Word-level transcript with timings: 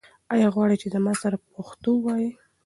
آیا 0.33 0.47
غواړې 0.55 0.75
چې 0.81 0.87
زما 0.95 1.13
سره 1.21 1.37
پښتو 1.53 1.91
ووایې؟ 1.97 2.29